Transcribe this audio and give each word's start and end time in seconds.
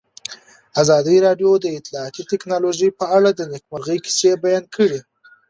ازادي 0.81 1.17
راډیو 1.25 1.51
د 1.59 1.65
اطلاعاتی 1.79 2.23
تکنالوژي 2.31 2.89
په 2.99 3.05
اړه 3.17 3.29
د 3.33 3.41
نېکمرغۍ 3.51 3.97
کیسې 4.05 4.31
بیان 4.43 4.63
کړې. 4.75 4.99